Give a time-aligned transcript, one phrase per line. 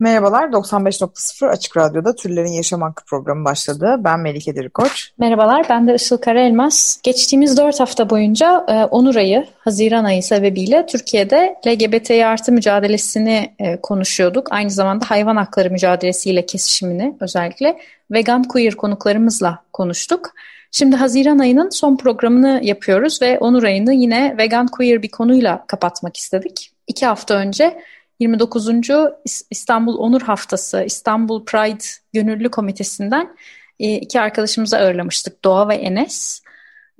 [0.00, 3.96] Merhabalar, 95.0 Açık Radyo'da Türlerin Yaşam Hakkı programı başladı.
[3.98, 5.10] Ben Melike Dirikoç.
[5.18, 7.00] Merhabalar, ben de Işıl Karaelmaz.
[7.02, 13.80] Geçtiğimiz 4 hafta boyunca e, Onur ayı, Haziran ayı sebebiyle Türkiye'de LGBTİ artı mücadelesini e,
[13.80, 14.52] konuşuyorduk.
[14.52, 17.78] Aynı zamanda hayvan hakları mücadelesiyle kesişimini özellikle
[18.10, 20.30] vegan queer konuklarımızla konuştuk.
[20.70, 26.16] Şimdi Haziran ayının son programını yapıyoruz ve Onur ayını yine vegan queer bir konuyla kapatmak
[26.16, 26.72] istedik.
[26.86, 27.82] İki hafta önce
[28.20, 28.68] 29.
[28.68, 33.36] İs- İstanbul Onur Haftası, İstanbul Pride Gönüllü Komitesi'nden
[33.80, 36.42] e, iki arkadaşımızı ağırlamıştık Doğa ve Enes.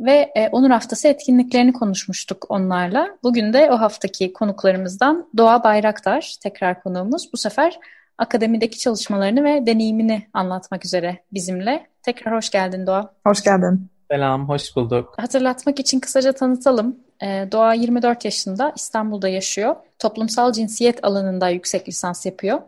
[0.00, 3.08] Ve e, Onur Haftası etkinliklerini konuşmuştuk onlarla.
[3.22, 7.32] Bugün de o haftaki konuklarımızdan Doğa Bayraktar tekrar konuğumuz.
[7.32, 7.78] Bu sefer
[8.18, 11.86] akademideki çalışmalarını ve deneyimini anlatmak üzere bizimle.
[12.02, 13.12] Tekrar hoş geldin Doğa.
[13.26, 13.88] Hoş geldin.
[14.10, 15.14] Selam, hoş bulduk.
[15.16, 16.96] Hatırlatmak için kısaca tanıtalım.
[17.22, 19.76] Ee, Doğa 24 yaşında, İstanbul'da yaşıyor.
[19.98, 22.60] Toplumsal cinsiyet alanında yüksek lisans yapıyor.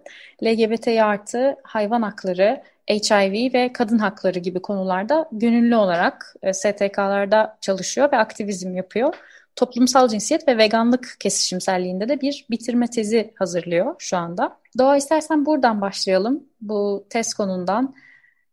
[0.44, 8.12] LGBTİ artı, hayvan hakları, HIV ve kadın hakları gibi konularda gönüllü olarak e, STK'larda çalışıyor
[8.12, 9.14] ve aktivizm yapıyor.
[9.56, 14.56] Toplumsal cinsiyet ve veganlık kesişimselliğinde de bir bitirme tezi hazırlıyor şu anda.
[14.78, 16.44] Doğa istersen buradan başlayalım.
[16.60, 17.94] Bu tez konundan.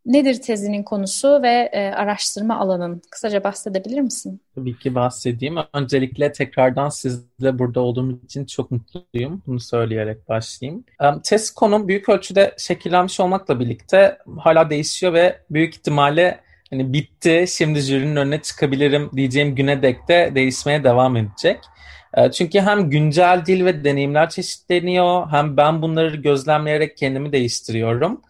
[0.07, 3.01] Nedir tezinin konusu ve e, araştırma alanın?
[3.11, 4.41] Kısaca bahsedebilir misin?
[4.55, 5.55] Tabii ki bahsedeyim.
[5.73, 9.41] Öncelikle tekrardan sizle burada olduğum için çok mutluyum.
[9.47, 10.83] Bunu söyleyerek başlayayım.
[11.01, 17.45] Em, Test konum büyük ölçüde şekillenmiş olmakla birlikte hala değişiyor ve büyük ihtimalle hani bitti,
[17.49, 21.59] şimdi jürinin önüne çıkabilirim diyeceğim güne dek de değişmeye devam edecek.
[22.17, 28.21] E, Çünkü hem güncel dil ve deneyimler çeşitleniyor, hem ben bunları gözlemleyerek kendimi değiştiriyorum.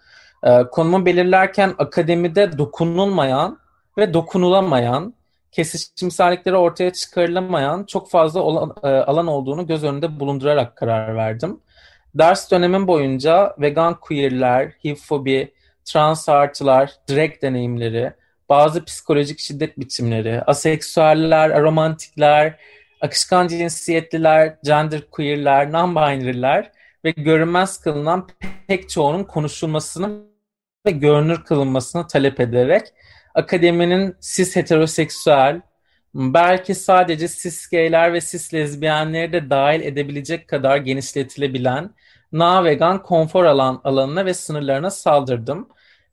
[0.44, 3.60] E, Konumu belirlerken akademide dokunulmayan
[3.98, 5.14] ve dokunulamayan,
[5.52, 11.60] kesişimsellikleri ortaya çıkarılamayan çok fazla olan- e, alan olduğunu göz önünde bulundurarak karar verdim.
[12.16, 15.54] Ders dönemim boyunca vegan queerler, HIV-fobi,
[15.86, 18.14] trans artılar, drag deneyimleri,
[18.50, 22.56] bazı psikolojik şiddet biçimleri, aseksüeller, aromantikler,
[23.02, 26.66] akışkan cinsiyetliler, genderqueerler, non-binary'ler
[27.08, 28.28] ve görünmez kılınan
[28.68, 30.10] pek çoğunun konuşulmasını
[30.86, 32.88] ve görünür kılınmasını talep ederek
[33.36, 35.62] akademinin cis heteroseksüel,
[36.14, 41.90] belki sadece cis gayler ve cis lezbiyenleri de dahil edebilecek kadar genişletilebilen
[42.32, 45.70] na-vegan konfor alan alanına ve sınırlarına saldırdım.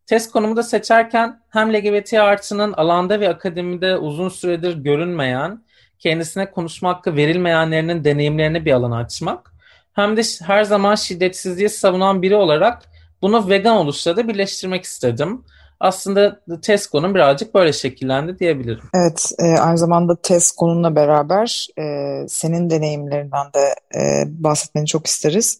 [0.07, 5.65] Test konumu da seçerken hem LGBT artının alanda ve akademide uzun süredir görünmeyen,
[5.99, 9.54] kendisine konuşma hakkı verilmeyenlerinin deneyimlerini bir alana açmak,
[9.95, 12.83] hem de her zaman şiddetsizliği savunan biri olarak
[13.23, 15.45] bunu vegan oluşla da birleştirmek istedim.
[15.81, 18.85] Aslında test konum birazcık böyle şekillendi diyebilirim.
[18.95, 21.85] Evet, e, aynı zamanda test konunla beraber e,
[22.29, 25.59] senin deneyimlerinden de e, bahsetmeni çok isteriz.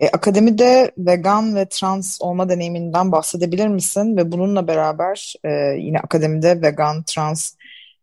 [0.00, 4.16] E, akademide vegan ve trans olma deneyiminden bahsedebilir misin?
[4.16, 7.54] Ve bununla beraber e, yine akademide vegan, trans,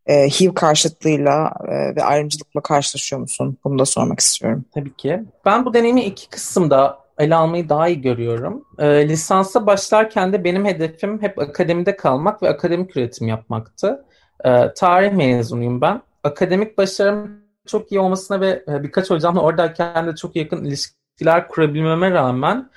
[0.06, 3.58] e, HIV karşıtlığıyla e, ve ayrımcılıkla karşılaşıyor musun?
[3.64, 4.66] Bunu da sormak istiyorum.
[4.74, 5.24] Tabii ki.
[5.46, 8.66] Ben bu deneyimi iki kısımda ele almayı daha iyi görüyorum.
[8.80, 14.06] Ee, lisansa başlarken de benim hedefim hep akademide kalmak ve akademik üretim yapmaktı.
[14.46, 16.02] Ee, tarih mezunuyum ben.
[16.24, 22.12] Akademik başarım çok iyi olmasına ve e, birkaç hocamla oradayken de çok yakın ilişkiler kurabilmeme
[22.12, 22.70] rağmen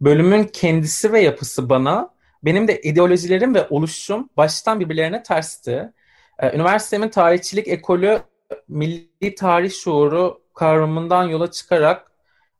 [0.00, 2.10] bölümün kendisi ve yapısı bana,
[2.44, 5.92] benim de ideolojilerim ve oluşum baştan birbirlerine tersti.
[6.40, 8.22] Ee, üniversitemin tarihçilik ekolü
[8.68, 12.12] milli tarih şuuru kavramından yola çıkarak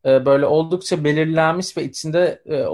[0.06, 2.64] e, böyle oldukça belirlenmiş ve içinde e,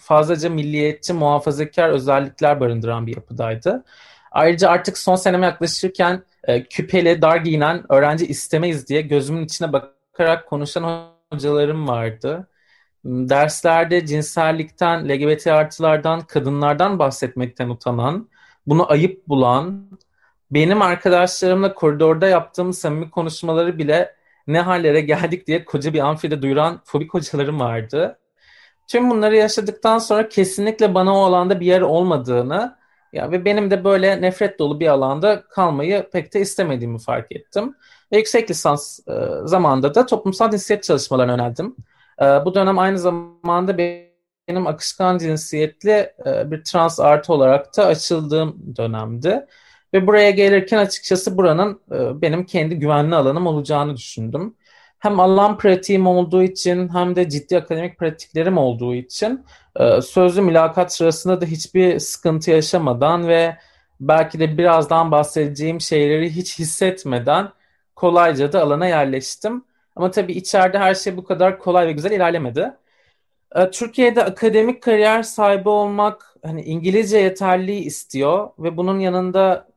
[0.00, 3.84] fazlaca milliyetçi, muhafazakar özellikler barındıran bir yapıdaydı.
[4.30, 10.46] Ayrıca artık son seneme yaklaşırken e, küpeli, dar giyinen öğrenci istemeyiz diye gözümün içine bakarak
[10.48, 12.48] konuşan hocalarım vardı.
[13.04, 18.28] M, Derslerde cinsellikten, LGBT artılardan, kadınlardan bahsetmekten utanan,
[18.66, 19.88] bunu ayıp bulan,
[20.50, 24.14] benim arkadaşlarımla koridorda yaptığım samimi konuşmaları bile
[24.46, 28.18] ne hallere geldik diye koca bir amfide duyuran fobik hocalarım vardı.
[28.86, 32.78] Tüm bunları yaşadıktan sonra kesinlikle bana o alanda bir yer olmadığını
[33.12, 37.74] ya ve benim de böyle nefret dolu bir alanda kalmayı pek de istemediğimi fark ettim.
[38.12, 39.12] Ve yüksek lisans e,
[39.44, 41.76] zamanında da toplumsal cinsiyet çalışmalarına yöneldim.
[42.22, 48.76] E, bu dönem aynı zamanda benim akışkan cinsiyetli e, bir trans artı olarak da açıldığım
[48.76, 49.46] dönemdi.
[49.94, 54.54] Ve buraya gelirken açıkçası buranın e, benim kendi güvenli alanım olacağını düşündüm.
[54.98, 59.44] Hem alan pratiğim olduğu için hem de ciddi akademik pratiklerim olduğu için
[59.76, 63.56] e, sözlü mülakat sırasında da hiçbir sıkıntı yaşamadan ve
[64.00, 67.48] belki de birazdan bahsedeceğim şeyleri hiç hissetmeden
[67.96, 69.64] kolayca da alana yerleştim.
[69.96, 72.72] Ama tabii içeride her şey bu kadar kolay ve güzel ilerlemedi.
[73.54, 79.68] E, Türkiye'de akademik kariyer sahibi olmak hani İngilizce yeterliği istiyor ve bunun yanında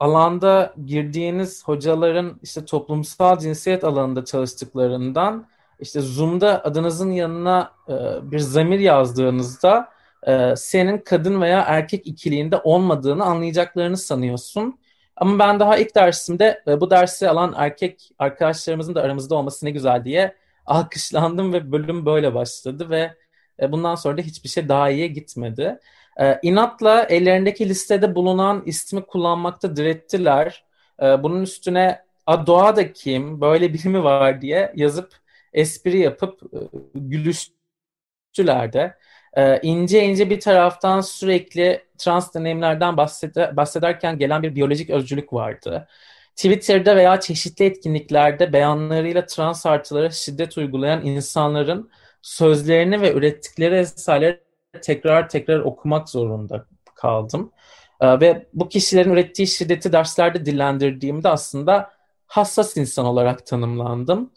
[0.00, 5.46] alanda girdiğiniz hocaların işte toplumsal cinsiyet alanında çalıştıklarından
[5.80, 7.92] işte Zoom'da adınızın yanına e,
[8.30, 9.88] bir zamir yazdığınızda
[10.26, 14.80] e, senin kadın veya erkek ikiliğinde olmadığını anlayacaklarını sanıyorsun.
[15.16, 19.70] Ama ben daha ilk dersimde e, bu dersi alan erkek arkadaşlarımızın da aramızda olması ne
[19.70, 20.34] güzel diye
[20.66, 23.14] alkışlandım ve bölüm böyle başladı ve
[23.62, 25.78] e, bundan sonra da hiçbir şey daha iyiye gitmedi.
[26.20, 30.64] E, inatla ellerindeki listede bulunan ismi kullanmakta direttiler.
[31.02, 35.14] E, bunun üstüne A Doğa da kim, böyle biri mi var diye yazıp
[35.52, 36.58] espri yapıp e,
[36.94, 38.96] gülüştüler de.
[39.36, 45.88] E, ince ince bir taraftan sürekli trans deneyimlerden bahseder, bahsederken gelen bir biyolojik özcülük vardı.
[46.36, 51.90] Twitter'da veya çeşitli etkinliklerde beyanlarıyla trans artılara şiddet uygulayan insanların
[52.22, 54.49] sözlerini ve ürettikleri eserleri
[54.82, 57.52] tekrar tekrar okumak zorunda kaldım.
[58.00, 61.90] Ee, ve bu kişilerin ürettiği şiddeti derslerde dillendirdiğimde aslında
[62.26, 64.30] hassas insan olarak tanımlandım.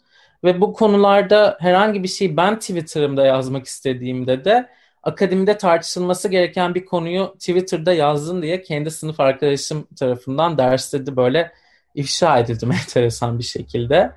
[0.44, 4.68] Ve bu konularda herhangi bir şeyi ben Twitter'ımda yazmak istediğimde de
[5.02, 11.52] akademide tartışılması gereken bir konuyu Twitter'da yazdın diye kendi sınıf arkadaşım tarafından derste de böyle
[11.94, 14.12] ifşa edildim enteresan bir şekilde.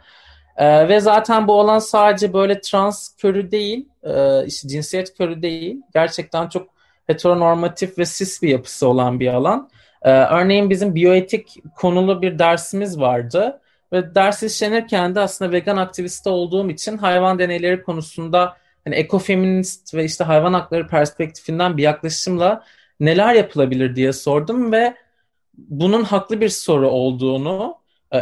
[0.58, 5.82] Ee, ve zaten bu alan sadece böyle trans körü değil, e, işte cinsiyet körü değil.
[5.94, 6.68] Gerçekten çok
[7.08, 9.70] heteronormatif ve cis bir yapısı olan bir alan.
[10.02, 13.62] Ee, örneğin bizim biyoetik konulu bir dersimiz vardı.
[13.94, 20.06] Ve ders işlenirken de aslında vegan aktivisti olduğum için hayvan deneyleri konusunda hani ekofeminist ve
[20.06, 22.64] işte hayvan hakları perspektifinden bir yaklaşımla
[23.00, 24.96] neler yapılabilir diye sordum ve
[25.58, 27.76] bunun haklı bir soru olduğunu,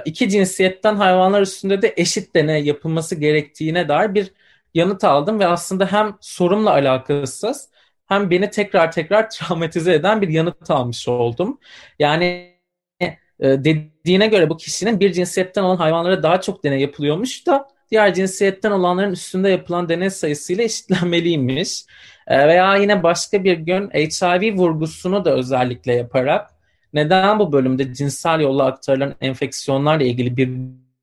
[0.05, 4.31] iki cinsiyetten hayvanlar üstünde de eşit deney yapılması gerektiğine dair bir
[4.73, 7.69] yanıt aldım ve aslında hem sorumla alakasız
[8.07, 11.59] hem beni tekrar tekrar travmatize eden bir yanıt almış oldum.
[11.99, 12.55] Yani
[13.01, 13.09] e,
[13.39, 18.71] dediğine göre bu kişinin bir cinsiyetten olan hayvanlara daha çok deney yapılıyormuş da diğer cinsiyetten
[18.71, 21.85] olanların üstünde yapılan deney sayısıyla eşitlenmeliymiş.
[22.27, 26.54] E, veya yine başka bir gün HIV vurgusunu da özellikle yaparak
[26.95, 30.49] neden bu bölümde cinsel yolla aktarılan enfeksiyonlarla ilgili bir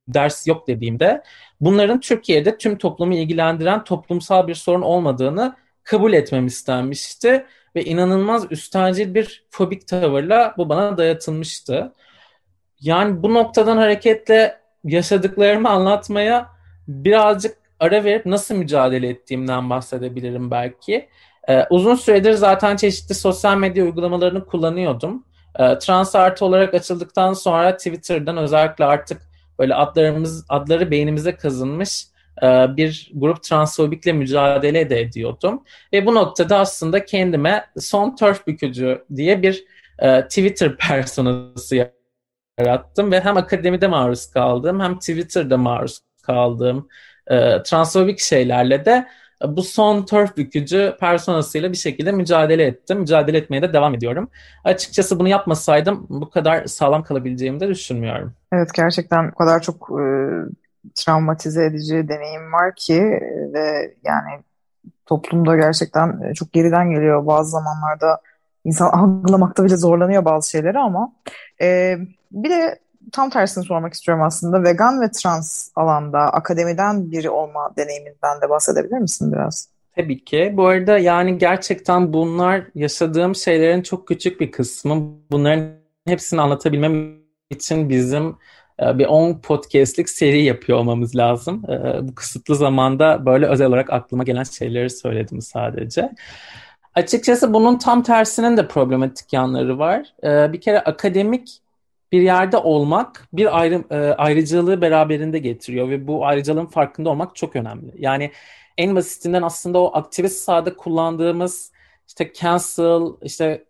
[0.09, 1.23] ders yok dediğimde
[1.61, 7.47] bunların Türkiye'de tüm toplumu ilgilendiren toplumsal bir sorun olmadığını kabul etmem istenmişti
[7.77, 11.93] ve inanılmaz üstencil bir fobik tavırla bu bana dayatılmıştı.
[12.81, 16.49] Yani bu noktadan hareketle yaşadıklarımı anlatmaya
[16.89, 21.09] birazcık ara verip nasıl mücadele ettiğimden bahsedebilirim belki.
[21.49, 25.25] Ee, uzun süredir zaten çeşitli sosyal medya uygulamalarını kullanıyordum.
[25.59, 29.23] Ee, trans artı olarak açıldıktan sonra Twitter'dan özellikle artık
[29.59, 32.07] böyle adlarımız adları beynimize kazınmış
[32.43, 35.63] e, bir grup transfobikle mücadele de ediyordum.
[35.93, 39.65] Ve bu noktada aslında kendime son turf bükücü diye bir
[39.99, 41.93] e, Twitter personası
[42.59, 46.89] yarattım ve hem akademide maruz kaldım hem Twitter'da maruz kaldığım
[47.27, 49.09] e, transfobik şeylerle de
[49.49, 53.01] bu son turf bükücü personasıyla bir şekilde mücadele ettim.
[53.01, 54.31] Mücadele etmeye de devam ediyorum.
[54.65, 58.35] Açıkçası bunu yapmasaydım bu kadar sağlam kalabileceğimi de düşünmüyorum.
[58.53, 60.05] Evet gerçekten o kadar çok e,
[60.95, 63.03] travmatize edici deneyim var ki
[63.55, 64.43] ve yani
[65.07, 67.27] toplumda gerçekten çok geriden geliyor.
[67.27, 68.21] Bazı zamanlarda
[68.65, 71.13] insan algılamakta bile zorlanıyor bazı şeyleri ama
[71.61, 71.97] e,
[72.33, 72.79] bir de
[73.13, 74.63] tam tersini sormak istiyorum aslında.
[74.63, 79.69] Vegan ve trans alanda akademiden biri olma deneyiminden de bahsedebilir misin biraz?
[79.97, 80.53] Tabii ki.
[80.57, 85.15] Bu arada yani gerçekten bunlar yaşadığım şeylerin çok küçük bir kısmı.
[85.31, 85.71] Bunların
[86.07, 87.17] hepsini anlatabilmem
[87.51, 88.37] için bizim
[88.83, 91.65] e, bir 10 podcastlik seri yapıyor olmamız lazım.
[91.71, 96.13] E, bu kısıtlı zamanda böyle özel olarak aklıma gelen şeyleri söyledim sadece.
[96.95, 100.15] Açıkçası bunun tam tersinin de problematik yanları var.
[100.25, 101.63] E, bir kere akademik
[102.13, 107.57] bir yerde olmak bir ayrı, e, ayrıcalığı beraberinde getiriyor ve bu ayrıcalığın farkında olmak çok
[107.57, 107.93] önemli.
[107.99, 108.31] Yani
[108.79, 111.73] en basitinden aslında o aktivist sahada kullandığımız
[112.09, 113.65] işte cancel, işte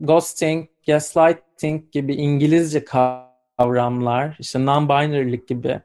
[0.00, 5.80] ghosting, gaslighting gibi İngilizce kavramlar, işte non-binary'lik gibi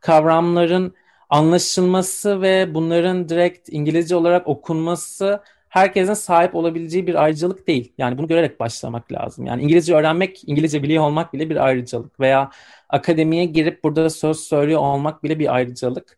[0.00, 0.94] kavramların
[1.30, 5.40] anlaşılması ve bunların direkt İngilizce olarak okunması
[5.76, 7.92] herkesin sahip olabileceği bir ayrıcalık değil.
[7.98, 9.46] Yani bunu görerek başlamak lazım.
[9.46, 12.50] Yani İngilizce öğrenmek, İngilizce biliyor olmak bile bir ayrıcalık veya
[12.88, 16.16] akademiye girip burada söz söylüyor olmak bile bir ayrıcalık.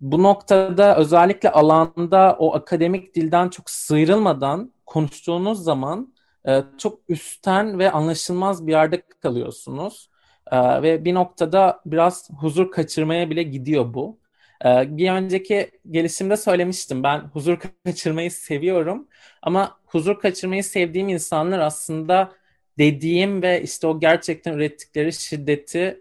[0.00, 6.14] Bu noktada özellikle alanda o akademik dilden çok sıyrılmadan konuştuğunuz zaman
[6.48, 10.10] e, çok üstten ve anlaşılmaz bir yerde kalıyorsunuz.
[10.52, 14.18] E, ve bir noktada biraz huzur kaçırmaya bile gidiyor bu.
[14.64, 19.08] E, bir önceki gelişimde söylemiştim ben huzur kaçırmayı seviyorum
[19.42, 22.32] ama huzur kaçırmayı sevdiğim insanlar aslında
[22.78, 26.00] dediğim ve işte o gerçekten ürettikleri şiddeti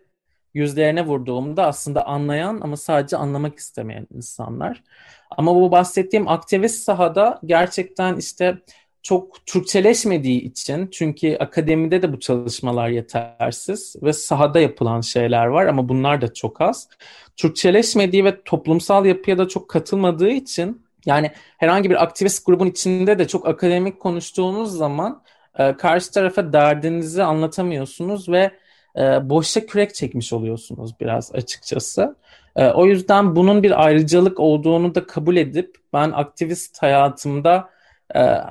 [0.54, 4.84] yüzlerine vurduğumda aslında anlayan ama sadece anlamak istemeyen insanlar.
[5.32, 8.58] Ama bu bahsettiğim aktivist sahada gerçekten işte
[9.06, 15.90] çok Türkçeleşmediği için çünkü akademide de bu çalışmalar yetersiz ve sahada yapılan şeyler var ama
[15.90, 16.90] bunlar da çok az.
[17.38, 23.28] Türkçeleşmediği ve toplumsal yapıya da çok katılmadığı için yani herhangi bir aktivist grubun içinde de
[23.28, 25.22] çok akademik konuştuğunuz zaman
[25.60, 28.52] e, karşı tarafa derdinizi anlatamıyorsunuz ve
[28.98, 32.16] e, boşa kürek çekmiş oluyorsunuz biraz açıkçası.
[32.56, 37.75] E, o yüzden bunun bir ayrıcalık olduğunu da kabul edip ben aktivist hayatımda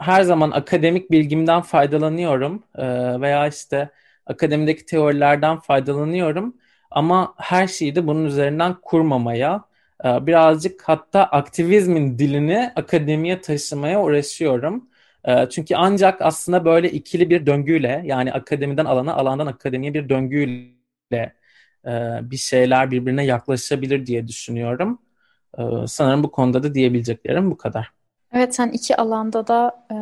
[0.01, 2.87] her zaman akademik bilgimden faydalanıyorum e,
[3.21, 3.91] veya işte
[4.27, 6.57] akademideki teorilerden faydalanıyorum
[6.91, 9.65] ama her şeyi de bunun üzerinden kurmamaya
[10.05, 14.89] e, birazcık hatta aktivizmin dilini akademiye taşımaya uğraşıyorum.
[15.25, 21.35] E, çünkü ancak aslında böyle ikili bir döngüyle yani akademiden alana alandan akademiye bir döngüyle
[21.87, 21.91] e,
[22.23, 24.99] bir şeyler birbirine yaklaşabilir diye düşünüyorum.
[25.87, 28.04] Sanırım bu konuda da diyebileceklerim bu kadar.
[28.35, 29.97] Evet sen iki alanda da e,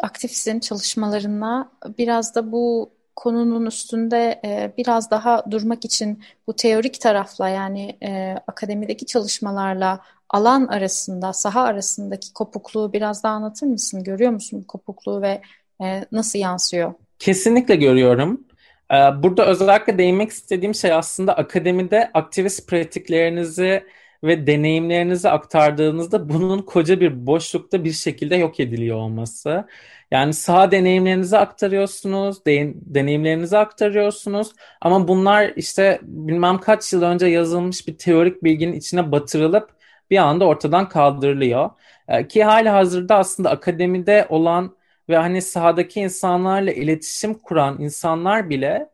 [0.00, 1.70] aktifsin çalışmalarına.
[1.98, 8.36] Biraz da bu konunun üstünde e, biraz daha durmak için bu teorik tarafla yani e,
[8.46, 14.04] akademideki çalışmalarla alan arasında, saha arasındaki kopukluğu biraz daha anlatır mısın?
[14.04, 15.40] Görüyor musun bu kopukluğu ve
[15.82, 16.94] e, nasıl yansıyor?
[17.18, 18.44] Kesinlikle görüyorum.
[18.90, 23.84] E, burada özellikle değinmek istediğim şey aslında akademide aktivist pratiklerinizi
[24.24, 29.64] ve deneyimlerinizi aktardığınızda bunun koca bir boşlukta bir şekilde yok ediliyor olması.
[30.10, 37.88] Yani sağ deneyimlerinizi aktarıyorsunuz, de, deneyimlerinizi aktarıyorsunuz ama bunlar işte bilmem kaç yıl önce yazılmış
[37.88, 39.70] bir teorik bilginin içine batırılıp
[40.10, 41.70] bir anda ortadan kaldırılıyor.
[42.08, 44.76] Ee, ki hali hazırda aslında akademide olan
[45.08, 48.88] ve hani sahadaki insanlarla iletişim kuran insanlar bile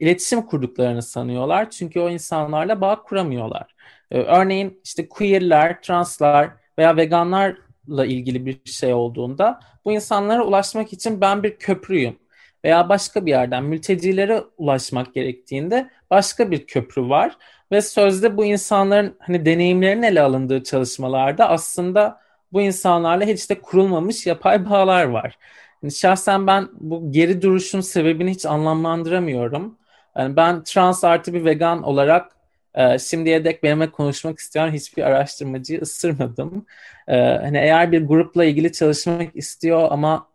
[0.00, 1.70] iletişim kurduklarını sanıyorlar.
[1.70, 3.74] Çünkü o insanlarla bağ kuramıyorlar.
[4.10, 11.20] Ee, örneğin işte queerler, translar veya veganlarla ilgili bir şey olduğunda bu insanlara ulaşmak için
[11.20, 12.18] ben bir köprüyüm
[12.64, 17.36] veya başka bir yerden mültecilere ulaşmak gerektiğinde başka bir köprü var
[17.72, 22.20] ve sözde bu insanların hani deneyimlerinin ele alındığı çalışmalarda aslında
[22.52, 25.38] bu insanlarla hiç de kurulmamış yapay bağlar var.
[25.82, 29.78] Yani şahsen ben bu geri duruşun sebebini hiç anlamlandıramıyorum.
[30.20, 32.32] Yani ben trans artı bir vegan olarak
[32.74, 36.66] e, şimdiye dek benimle konuşmak isteyen hiçbir araştırmacıyı ısırmadım.
[37.08, 40.26] E, hani eğer bir grupla ilgili çalışmak istiyor ama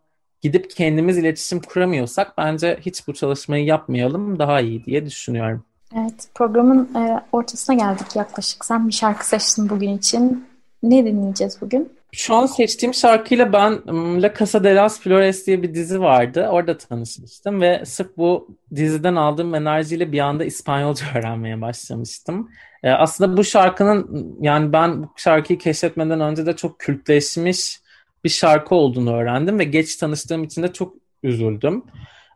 [0.41, 5.63] gidip kendimiz iletişim kuramıyorsak bence hiç bu çalışmayı yapmayalım daha iyi diye düşünüyorum.
[5.97, 8.65] Evet, programın e, ortasına geldik yaklaşık.
[8.65, 10.45] Sen bir şarkı seçtin bugün için.
[10.83, 11.93] Ne dinleyeceğiz bugün?
[12.17, 13.81] Şu an seçtiğim şarkıyla ben
[14.21, 16.47] La Casa de las Flores diye bir dizi vardı.
[16.51, 22.49] Orada tanışmıştım ve sırf bu diziden aldığım enerjiyle bir anda İspanyolca öğrenmeye başlamıştım.
[22.83, 27.79] Ee, aslında bu şarkının yani ben bu şarkıyı keşfetmeden önce de çok kültleşmiş
[28.23, 30.93] bir şarkı olduğunu öğrendim ve geç tanıştığım için de çok
[31.23, 31.83] üzüldüm.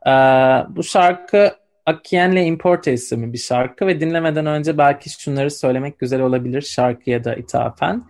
[0.08, 0.12] Ee,
[0.70, 1.52] bu şarkı
[1.86, 7.36] Akienle Importe isimli bir şarkı ve dinlemeden önce belki şunları söylemek güzel olabilir şarkıya da
[7.36, 8.04] ithafen.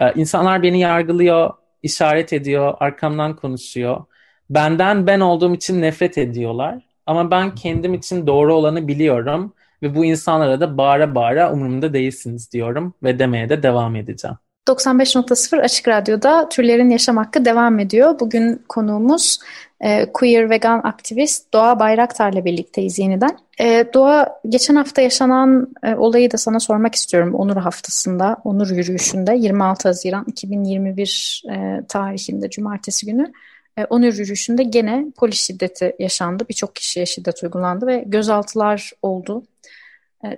[0.00, 1.50] Ee, insanlar beni yargılıyor,
[1.82, 4.04] işaret ediyor, arkamdan konuşuyor.
[4.50, 6.86] Benden ben olduğum için nefret ediyorlar.
[7.06, 9.52] Ama ben kendim için doğru olanı biliyorum
[9.82, 14.36] ve bu insanlara da bağıra bağıra umurumda değilsiniz diyorum ve demeye de devam edeceğim.
[14.68, 18.20] 95.0 Açık Radyo'da Türlerin Yaşam Hakkı devam ediyor.
[18.20, 19.38] Bugün konuğumuz
[19.80, 23.38] e, queer vegan aktivist Doğa Bayraktar'la birlikteyiz yeniden.
[23.60, 29.34] E, Doğa geçen hafta yaşanan e, olayı da sana sormak istiyorum Onur haftasında, Onur yürüyüşünde
[29.34, 33.32] 26 Haziran 2021 e, tarihinde Cumartesi günü
[33.76, 36.44] e, Onur yürüyüşünde gene polis şiddeti yaşandı.
[36.48, 39.42] Birçok kişiye şiddet uygulandı ve gözaltılar oldu.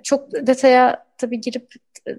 [0.03, 1.73] Çok detaya tabii girip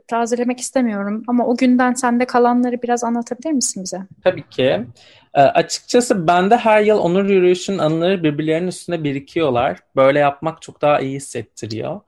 [0.09, 3.99] tazelemek istemiyorum ama o günden sende kalanları biraz anlatabilir misin bize?
[4.25, 4.87] Tabii ki.
[5.35, 9.79] E, açıkçası bende her yıl onur yürüyüşün anıları birbirlerinin üstünde birikiyorlar.
[9.97, 12.01] Böyle yapmak çok daha iyi hissettiriyor.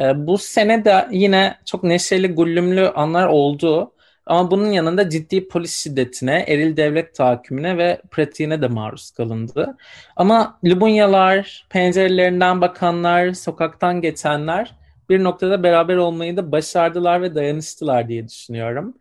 [0.00, 3.90] E, bu sene de yine çok neşeli, gullümlü anlar oldu.
[4.26, 9.76] Ama bunun yanında ciddi polis şiddetine, eril devlet tahakkümüne ve pratiğine de maruz kalındı.
[10.16, 14.74] Ama Lubunyalar, pencerelerinden bakanlar, sokaktan geçenler
[15.08, 18.94] bir noktada beraber olmayı da başardılar ve dayanıştılar diye düşünüyorum.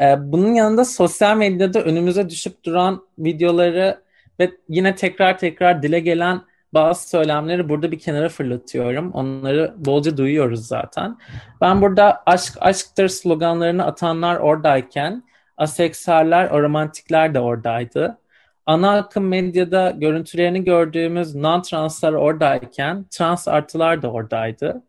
[0.00, 4.00] Ee, bunun yanında sosyal medyada önümüze düşüp duran videoları
[4.40, 6.42] ve yine tekrar tekrar dile gelen
[6.74, 9.12] bazı söylemleri burada bir kenara fırlatıyorum.
[9.12, 11.18] Onları bolca duyuyoruz zaten.
[11.60, 15.22] Ben burada aşk aşktır sloganlarını atanlar oradayken
[15.56, 18.18] aseksüeller, aromantikler de oradaydı.
[18.66, 24.82] Ana akım medyada görüntülerini gördüğümüz non-translar oradayken trans artılar da oradaydı.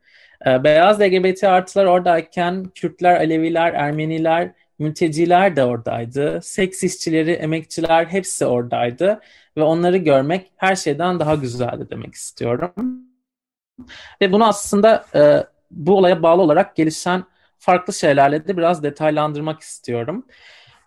[0.47, 6.39] Ee, beyaz LGBT artılar oradayken Kürtler, Aleviler, Ermeniler, mülteciler de oradaydı.
[6.43, 9.19] Seks işçileri, emekçiler hepsi oradaydı
[9.57, 12.73] ve onları görmek her şeyden daha güzeldi demek istiyorum.
[14.21, 17.23] Ve bunu aslında e, bu olaya bağlı olarak gelişen
[17.57, 20.25] farklı şeylerle de biraz detaylandırmak istiyorum.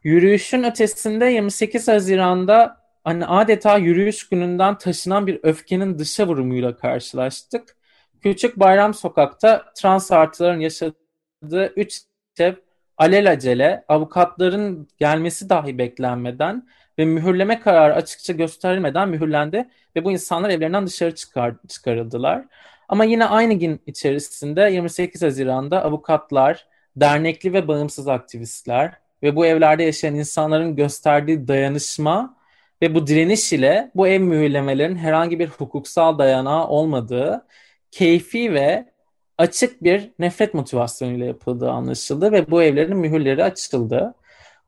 [0.04, 7.76] Yürüyüşün ötesinde 28 Haziran'da hani adeta yürüyüş gününden taşınan bir öfkenin dışa vurumuyla karşılaştık.
[8.22, 12.02] Küçük Bayram Sokak'ta trans artıların yaşadığı üç
[12.38, 12.54] ev
[12.98, 16.68] alelacele avukatların gelmesi dahi beklenmeden
[16.98, 22.44] ve mühürleme kararı açıkça gösterilmeden mühürlendi ve bu insanlar evlerinden dışarı çıkar, çıkarıldılar.
[22.88, 29.82] Ama yine aynı gün içerisinde 28 Haziran'da avukatlar, dernekli ve bağımsız aktivistler ve bu evlerde
[29.82, 32.36] yaşayan insanların gösterdiği dayanışma
[32.82, 37.46] ve bu direniş ile bu ev mühürlemelerinin herhangi bir hukuksal dayanağı olmadığı,
[37.90, 38.91] keyfi ve
[39.38, 44.14] açık bir nefret motivasyonuyla yapıldığı anlaşıldı ve bu evlerin mühürleri açıldı.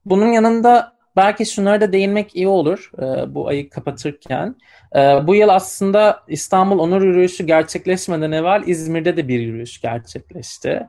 [0.05, 4.57] Bunun yanında belki şunlara da değinmek iyi olur e, bu ayı kapatırken.
[4.97, 10.89] E, bu yıl aslında İstanbul Onur Yürüyüşü gerçekleşmeden evvel İzmir'de de bir yürüyüş gerçekleşti.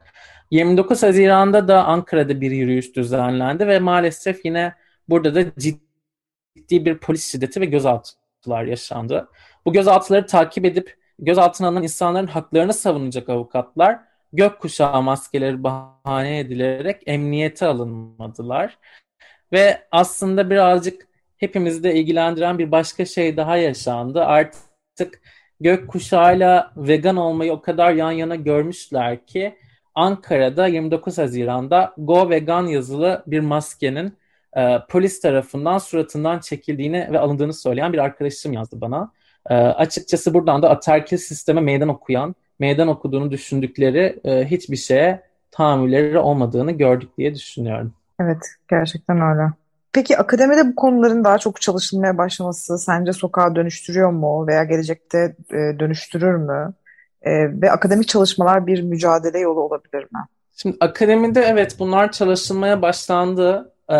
[0.51, 4.73] 29 Haziran'da da Ankara'da bir yürüyüş düzenlendi ve maalesef yine
[5.09, 9.29] burada da ciddi bir polis şiddeti ve gözaltılar yaşandı.
[9.65, 13.99] Bu gözaltıları takip edip gözaltına alınan insanların haklarını savunacak avukatlar
[14.33, 18.77] gökkuşağı maskeleri bahane edilerek emniyete alınmadılar.
[19.51, 24.23] Ve aslında birazcık hepimizi de ilgilendiren bir başka şey daha yaşandı.
[24.25, 25.21] Artık
[25.59, 29.55] gökkuşağıyla vegan olmayı o kadar yan yana görmüşler ki
[29.95, 34.17] Ankara'da 29 Haziran'da Go Vegan yazılı bir maskenin
[34.57, 39.11] e, polis tarafından suratından çekildiğini ve alındığını söyleyen bir arkadaşım yazdı bana.
[39.49, 46.19] E, açıkçası buradan da aterkil sisteme meydan okuyan, meydan okuduğunu düşündükleri e, hiçbir şeye tahammülleri
[46.19, 47.93] olmadığını gördük diye düşünüyorum.
[48.19, 49.53] Evet, gerçekten öyle.
[49.93, 55.79] Peki akademide bu konuların daha çok çalışılmaya başlaması sence sokağa dönüştürüyor mu veya gelecekte e,
[55.79, 56.73] dönüştürür mü?
[57.21, 57.31] E,
[57.61, 60.19] ve akademik çalışmalar bir mücadele yolu olabilir mi?
[60.55, 63.95] Şimdi akademide evet bunlar çalışılmaya başlandı e,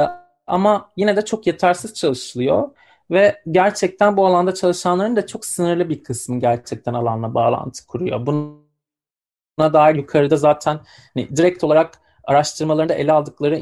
[0.47, 2.69] ama yine de çok yetersiz çalışılıyor
[3.11, 8.25] ve gerçekten bu alanda çalışanların da çok sınırlı bir kısmı gerçekten alanla bağlantı kuruyor.
[8.25, 10.79] Buna dair yukarıda zaten
[11.13, 13.59] hani direkt olarak araştırmalarında ele aldıkları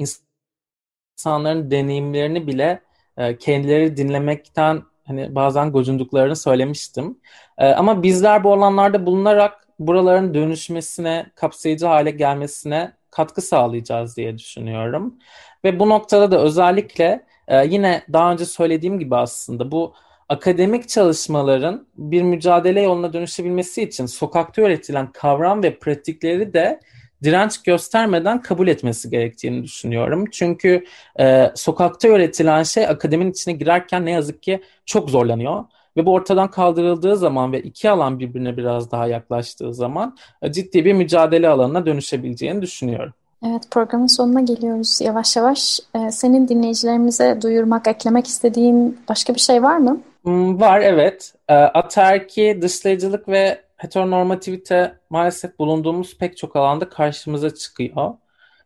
[1.17, 2.84] insanların deneyimlerini bile
[3.17, 7.19] e, kendileri dinlemekten hani bazen gocunduklarını söylemiştim.
[7.58, 15.19] E, ama bizler bu alanlarda bulunarak buraların dönüşmesine, kapsayıcı hale gelmesine katkı sağlayacağız diye düşünüyorum.
[15.63, 19.93] Ve bu noktada da özellikle e, yine daha önce söylediğim gibi aslında bu
[20.29, 26.79] akademik çalışmaların bir mücadele yoluna dönüşebilmesi için sokakta öğretilen kavram ve pratikleri de
[27.23, 30.25] direnç göstermeden kabul etmesi gerektiğini düşünüyorum.
[30.32, 30.86] Çünkü
[31.19, 35.63] e, sokakta öğretilen şey akademinin içine girerken ne yazık ki çok zorlanıyor.
[35.97, 40.86] Ve bu ortadan kaldırıldığı zaman ve iki alan birbirine biraz daha yaklaştığı zaman e, ciddi
[40.86, 43.13] bir mücadele alanına dönüşebileceğini düşünüyorum.
[43.47, 45.79] Evet programın sonuna geliyoruz yavaş yavaş.
[45.95, 50.01] Ee, senin dinleyicilerimize duyurmak, eklemek istediğin başka bir şey var mı?
[50.23, 51.34] Hmm, var evet.
[51.49, 58.13] E, aterki, dışlayıcılık ve heteronormativite maalesef bulunduğumuz pek çok alanda karşımıza çıkıyor.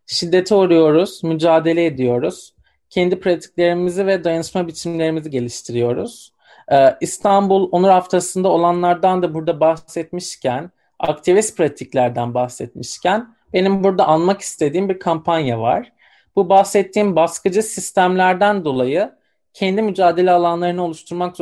[0.05, 2.53] Şiddete uğruyoruz, mücadele ediyoruz.
[2.89, 6.33] Kendi pratiklerimizi ve dayanışma biçimlerimizi geliştiriyoruz.
[6.71, 14.89] Ee, İstanbul Onur Haftası'nda olanlardan da burada bahsetmişken, aktivist pratiklerden bahsetmişken benim burada anmak istediğim
[14.89, 15.93] bir kampanya var.
[16.35, 19.11] Bu bahsettiğim baskıcı sistemlerden dolayı
[19.53, 21.37] kendi mücadele alanlarını oluşturmak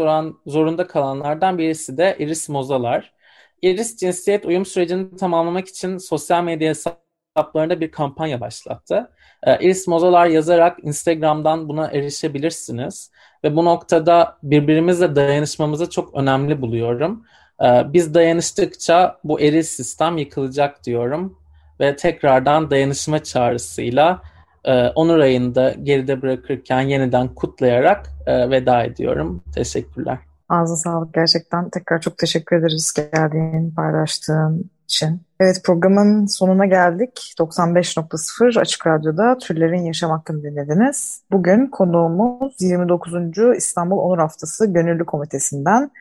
[0.45, 3.13] zorunda kalanlardan birisi de Iris Mozalar.
[3.61, 9.11] Iris cinsiyet uyum sürecini tamamlamak için sosyal medya hesaplarında bir kampanya başlattı.
[9.43, 13.11] E, Iris Mozalar yazarak Instagram'dan buna erişebilirsiniz.
[13.43, 17.25] Ve bu noktada birbirimizle dayanışmamızı çok önemli buluyorum.
[17.61, 21.44] E, biz dayanıştıkça bu eril sistem yıkılacak diyorum.
[21.79, 24.21] Ve tekrardan dayanışma çağrısıyla
[24.65, 29.43] e, Onur ayında geride bırakırken yeniden kutlayarak e, veda ediyorum.
[29.55, 30.17] Teşekkürler.
[30.49, 31.69] Ağzına sağlık gerçekten.
[31.69, 35.21] Tekrar çok teşekkür ederiz geldiğin, paylaştığın için.
[35.39, 37.33] Evet programın sonuna geldik.
[37.39, 41.21] 95.0 Açık Radyo'da Türlerin Yaşam Hakkını dinlediniz.
[41.31, 43.13] Bugün konuğumuz 29.
[43.57, 45.91] İstanbul Onur Haftası Gönüllü Komitesi'nden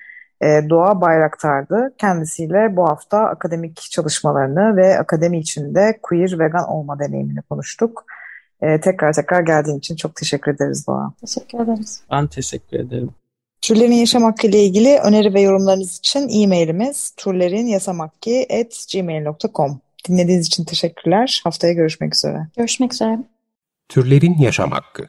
[0.44, 1.94] e, Doğa Bayraktar'dı.
[1.98, 8.04] Kendisiyle bu hafta akademik çalışmalarını ve akademi içinde queer vegan olma deneyimini konuştuk.
[8.62, 11.12] E, tekrar tekrar geldiğin için çok teşekkür ederiz Doğa.
[11.20, 12.00] Teşekkür ederiz.
[12.10, 13.10] Ben teşekkür ederim.
[13.60, 21.40] Türlerin Yaşam Hakkı ile ilgili öneri ve yorumlarınız için e-mailimiz turlerinyasamakki.gmail.com Dinlediğiniz için teşekkürler.
[21.44, 22.46] Haftaya görüşmek üzere.
[22.56, 23.18] Görüşmek üzere.
[23.88, 25.08] Türlerin Yaşam Hakkı